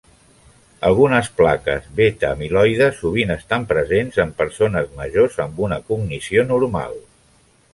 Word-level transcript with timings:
Algunes 0.87 1.27
plaques 1.41 1.83
beta-amiloide 1.99 2.87
sovint 3.01 3.33
estan 3.35 3.67
presents 3.75 4.17
en 4.25 4.33
persones 4.41 4.89
majors 5.03 5.39
amb 5.45 5.63
una 5.69 5.79
cognició 5.91 6.49
normal. 6.55 6.99